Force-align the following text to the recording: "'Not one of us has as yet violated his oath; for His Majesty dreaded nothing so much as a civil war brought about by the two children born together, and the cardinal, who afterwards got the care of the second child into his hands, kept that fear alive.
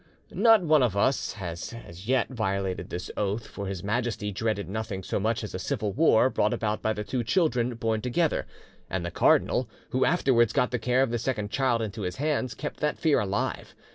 "'Not 0.31 0.63
one 0.63 0.81
of 0.81 0.97
us 0.97 1.33
has 1.33 1.75
as 1.85 2.07
yet 2.07 2.29
violated 2.29 2.91
his 2.91 3.11
oath; 3.15 3.45
for 3.45 3.67
His 3.67 3.83
Majesty 3.83 4.31
dreaded 4.31 4.67
nothing 4.67 5.03
so 5.03 5.19
much 5.19 5.43
as 5.43 5.53
a 5.53 5.59
civil 5.59 5.93
war 5.93 6.27
brought 6.31 6.55
about 6.55 6.81
by 6.81 6.91
the 6.91 7.03
two 7.03 7.23
children 7.23 7.75
born 7.75 8.01
together, 8.01 8.47
and 8.89 9.05
the 9.05 9.11
cardinal, 9.11 9.69
who 9.91 10.03
afterwards 10.03 10.53
got 10.53 10.71
the 10.71 10.79
care 10.79 11.03
of 11.03 11.11
the 11.11 11.19
second 11.19 11.51
child 11.51 11.83
into 11.83 12.01
his 12.01 12.15
hands, 12.15 12.55
kept 12.55 12.77
that 12.79 12.97
fear 12.97 13.19
alive. 13.19 13.75